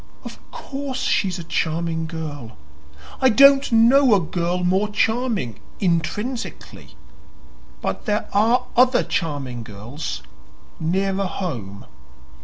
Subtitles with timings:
[0.23, 2.57] "Of course she's a charming girl.
[3.21, 6.95] I don't know a girl more charming, intrinsically.
[7.81, 10.23] But there are other charming girls
[10.79, 11.85] nearer home."